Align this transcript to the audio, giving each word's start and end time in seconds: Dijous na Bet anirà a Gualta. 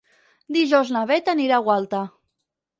Dijous 0.57 0.93
na 0.97 1.05
Bet 1.13 1.31
anirà 1.37 1.61
a 1.61 1.65
Gualta. 1.71 2.03